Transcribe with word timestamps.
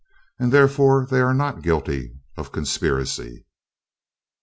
And 0.39 0.51
therefore 0.51 1.05
they 1.05 1.19
are 1.19 1.31
not 1.31 1.61
guilty 1.61 2.15
of 2.35 2.51
conspiracy. 2.51 3.45